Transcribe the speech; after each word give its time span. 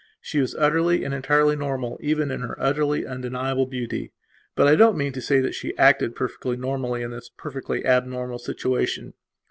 She 0.19 0.39
was 0.39 0.55
utterly 0.55 1.03
and 1.03 1.13
entirely 1.13 1.55
normal 1.55 1.99
even 2.01 2.31
in 2.31 2.41
her 2.41 2.57
utterly 2.59 3.05
undeniable 3.05 3.67
beauty. 3.67 4.13
But 4.55 4.67
I 4.67 4.75
don't 4.75 4.97
mean 4.97 5.13
to 5.13 5.21
say 5.21 5.39
that 5.41 5.53
she 5.53 5.77
acted 5.77 6.15
perfectly 6.15 6.57
normally 6.57 7.03
in 7.03 7.11
this 7.11 7.29
perfectly 7.29 7.85
abnormal 7.85 8.39
situation. 8.39 9.13